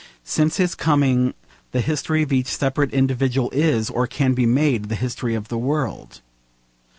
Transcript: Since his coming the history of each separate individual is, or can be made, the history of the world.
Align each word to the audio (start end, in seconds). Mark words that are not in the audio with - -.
Since 0.25 0.57
his 0.57 0.73
coming 0.73 1.35
the 1.73 1.79
history 1.79 2.23
of 2.23 2.33
each 2.33 2.47
separate 2.47 2.91
individual 2.91 3.51
is, 3.51 3.87
or 3.91 4.07
can 4.07 4.33
be 4.33 4.47
made, 4.47 4.85
the 4.89 4.95
history 4.95 5.35
of 5.35 5.49
the 5.49 5.59
world. 5.59 6.21